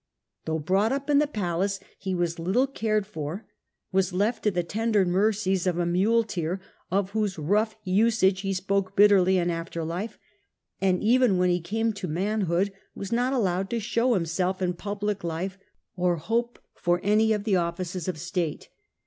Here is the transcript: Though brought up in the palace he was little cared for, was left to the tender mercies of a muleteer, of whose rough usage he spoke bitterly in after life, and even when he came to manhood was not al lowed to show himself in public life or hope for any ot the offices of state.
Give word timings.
Though 0.45 0.57
brought 0.57 0.91
up 0.91 1.11
in 1.11 1.19
the 1.19 1.27
palace 1.27 1.79
he 1.99 2.15
was 2.15 2.39
little 2.39 2.65
cared 2.65 3.05
for, 3.05 3.45
was 3.91 4.11
left 4.13 4.41
to 4.41 4.49
the 4.49 4.63
tender 4.63 5.05
mercies 5.05 5.67
of 5.67 5.77
a 5.77 5.85
muleteer, 5.85 6.59
of 6.89 7.11
whose 7.11 7.37
rough 7.37 7.75
usage 7.83 8.41
he 8.41 8.51
spoke 8.51 8.95
bitterly 8.95 9.37
in 9.37 9.51
after 9.51 9.83
life, 9.83 10.17
and 10.81 11.03
even 11.03 11.37
when 11.37 11.51
he 11.51 11.61
came 11.61 11.93
to 11.93 12.07
manhood 12.07 12.73
was 12.95 13.11
not 13.11 13.31
al 13.31 13.41
lowed 13.43 13.69
to 13.69 13.79
show 13.79 14.15
himself 14.15 14.59
in 14.59 14.73
public 14.73 15.23
life 15.23 15.59
or 15.95 16.15
hope 16.15 16.57
for 16.73 16.99
any 17.03 17.31
ot 17.31 17.43
the 17.43 17.57
offices 17.57 18.07
of 18.07 18.17
state. 18.17 18.69